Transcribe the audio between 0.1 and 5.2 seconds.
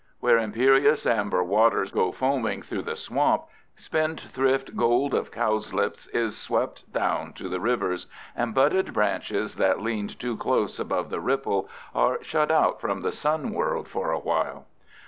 Where imperious amber waters go foaming through the swamp, spendthrift gold